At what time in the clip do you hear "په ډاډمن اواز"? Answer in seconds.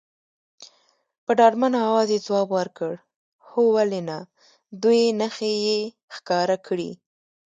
1.25-2.07